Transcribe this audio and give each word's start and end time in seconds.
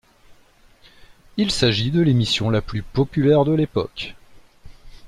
Il 1.37 1.51
s'agit 1.51 1.91
de 1.91 2.01
l'émission 2.01 2.49
la 2.49 2.63
plus 2.63 2.81
populaire 2.81 3.45
de 3.45 3.51
l'époque. 3.53 4.15